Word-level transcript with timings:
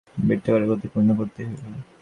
বৃত্তাকারে 0.21 0.65
গতি 0.71 0.87
পূর্ণ 0.93 1.09
করিতেই 1.19 1.45
হইবে। 1.49 1.79